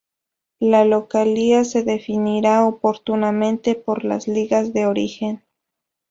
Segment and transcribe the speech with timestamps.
[0.59, 5.43] La localía se definirá oportunamente por las ligas de origen.